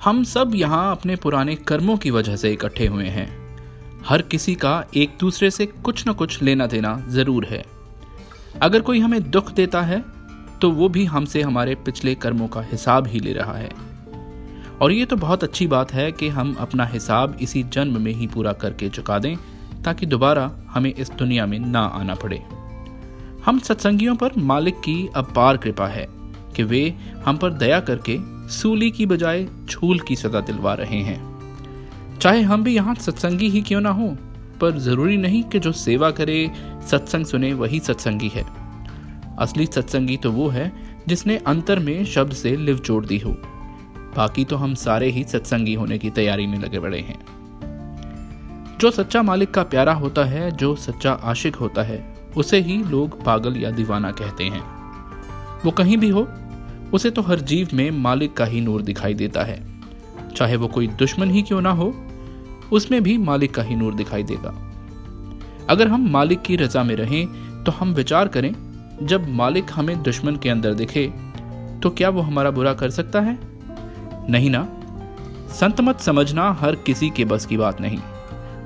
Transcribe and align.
हम 0.00 0.22
सब 0.24 0.52
यहाँ 0.54 0.90
अपने 0.92 1.14
पुराने 1.16 1.54
कर्मों 1.56 1.96
की 1.96 2.10
वजह 2.10 2.36
से 2.36 2.52
इकट्ठे 2.52 2.86
हुए 2.86 3.06
हैं। 3.06 3.28
हर 4.06 4.22
किसी 4.22 4.54
का 4.54 4.72
एक 4.96 5.16
दूसरे 5.20 5.50
से 5.50 5.66
कुछ 5.66 6.06
न 6.08 6.12
कुछ 6.12 6.40
लेना 6.42 6.66
देना 6.66 6.94
ज़रूर 7.08 7.44
है। 7.44 7.62
अगर 8.62 8.80
कोई 8.80 9.00
हमें 9.00 9.30
दुख 9.30 9.52
देता 9.52 9.82
है 9.82 10.02
तो 10.60 10.70
वो 10.70 10.88
भी 10.88 11.04
हमसे 11.04 11.42
हमारे 11.42 11.74
पिछले 11.74 12.14
कर्मों 12.14 12.48
का 12.48 12.62
हिसाब 12.62 13.06
ही 13.06 13.20
ले 13.20 13.32
रहा 13.32 13.56
है। 13.56 13.70
और 14.80 14.92
ये 14.92 15.04
तो 15.04 15.16
बहुत 15.16 15.44
अच्छी 15.44 15.66
बात 15.66 15.92
है 15.92 16.10
कि 16.12 16.28
हम 16.28 16.54
अपना 16.60 16.84
हिसाब 16.84 17.36
इसी 17.42 17.62
जन्म 17.64 18.00
में 18.00 18.12
ही 18.12 18.26
पूरा 18.26 18.52
करके 18.54 18.88
चुका 18.88 19.18
दें, 19.18 19.36
ताकि 19.84 20.06
दोबारा 20.06 20.50
हमें 20.70 20.92
इस 20.94 21.10
दुनिया 21.10 21.46
में 21.46 21.58
ना 21.58 21.80
आना 21.80 22.14
पड़े। 22.14 22.42
हम 23.44 23.58
सत्संगियों 23.58 24.16
पर 24.16 24.36
मालिक 24.38 24.80
की 24.80 25.08
अपार 25.16 25.56
कृपा 25.56 25.86
है 25.86 26.06
कि 26.56 26.62
वे 26.62 26.88
हम 27.26 27.36
पर 27.36 27.50
दया 27.52 27.80
करके 27.80 28.18
सूली 28.50 28.90
की 28.90 29.06
बजाय 29.06 29.48
छूल 29.68 30.00
की 30.00 30.16
सजा 30.16 30.40
दिलवा 30.40 30.74
रहे 30.74 30.96
हैं। 30.96 31.30
चाहे 32.18 32.42
हम 32.42 32.64
भी 32.64 32.74
यहाँ 32.74 32.94
सत्संगी 32.94 33.48
ही 33.48 33.62
क्यों 33.62 33.80
ना 33.80 33.90
हो, 33.90 34.16
पर 34.60 34.78
ज़रूरी 34.78 35.16
नहीं 35.16 35.42
कि 35.42 35.58
जो 35.58 35.72
सेवा 35.72 36.10
करे, 36.10 36.50
सत्संग 36.90 37.26
सुने, 37.26 37.52
वही 37.52 37.80
सत्संगी 37.80 38.28
है। 38.28 38.46
असली 39.38 39.66
सत्संगी 39.66 40.16
तो 40.16 40.32
वो 40.32 40.48
है 40.48 40.72
जिसने 41.08 41.36
अंतर 41.36 41.78
में 41.78 42.04
शब्द 42.04 42.32
से 42.32 42.56
लिव 42.56 42.78
जोड़ 42.78 43.06
दी 43.06 43.18
हो। 43.18 43.30
बाकी 44.16 44.44
तो 44.44 44.56
हम 44.56 44.74
सारे 44.74 45.10
ही 45.10 45.24
सत्संगी 45.24 45.74
होने 45.74 45.98
की 45.98 46.10
तैयारी 46.10 46.46
में 46.46 46.58
लगे 46.58 46.78
बड़े 46.78 47.00
हैं। 47.00 47.18
जो 48.80 48.90
सच्चा 48.90 49.22
मालिक 49.22 49.50
का 49.50 49.62
प्यारा 49.62 49.94
होता 49.94 50.24
है, 50.24 50.50
जो 50.50 50.76
सच्चा 50.76 51.12
आशिक 51.12 51.56
होता 51.56 51.82
है, 51.82 52.16
उसे 52.36 52.60
ही 52.60 52.84
लोग 52.84 53.24
पागल 53.24 53.56
या 53.56 53.70
दीवाना 53.70 54.10
कहते 54.10 54.44
हैं। 54.44 54.62
वो 55.64 55.70
कहीं 55.70 55.96
भी 55.96 56.08
हो 56.08 56.28
उसे 56.94 57.10
तो 57.10 57.22
हर 57.22 57.40
जीव 57.40 57.68
में 57.74 57.90
मालिक 57.90 58.32
का 58.32 58.44
ही 58.44 58.60
नूर 58.60 58.82
दिखाई 58.82 59.14
देता 59.14 59.42
है। 59.42 59.62
चाहे 60.36 60.56
वो 60.56 60.68
कोई 60.68 60.86
दुश्मन 60.88 61.30
ही 61.30 61.42
क्यों 61.42 61.60
ना 61.60 61.70
हो, 61.70 61.94
उसमें 62.72 63.02
भी 63.02 63.16
मालिक 63.18 63.54
का 63.54 63.62
ही 63.62 63.76
नूर 63.76 63.94
दिखाई 63.94 64.22
देगा। 64.22 64.50
अगर 65.70 65.88
हम 65.88 66.08
मालिक 66.10 66.42
की 66.42 66.56
रजा 66.56 66.82
में 66.82 66.94
रहें 66.96 67.26
तो 67.64 67.72
हम 67.72 67.94
विचार 67.94 68.28
करें, 68.28 68.54
जब 69.02 69.28
मालिक 69.28 69.66
हमें 69.72 70.02
दुश्मन 70.02 70.36
के 70.36 70.48
अंदर 70.48 70.74
दिखे 70.74 71.06
तो 71.82 71.90
क्या 71.90 72.08
वो 72.08 72.20
हमारा 72.20 72.50
बुरा 72.50 72.72
कर 72.74 72.90
सकता 72.90 73.20
है? 73.20 73.38
नहीं 74.30 74.50
ना। 74.50 74.66
संत 75.50 75.80
मत 75.80 76.00
समझना 76.00 76.50
हर 76.52 76.74
किसी 76.76 77.10
के 77.10 77.24
बस 77.24 77.46
की 77.46 77.56
बात 77.56 77.80
नहीं। 77.80 77.98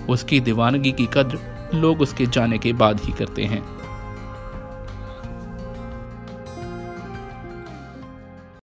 उसकी 0.09 0.41
दीवानगी 0.41 0.93
की 0.93 1.07
कद्र 1.13 1.39
लोग 1.75 2.01
उसके 2.01 2.27
जाने 2.27 2.59
के 2.59 2.73
बाद 2.73 3.01
ही 3.01 3.13
करते 3.13 3.45
हैं। 3.45 3.63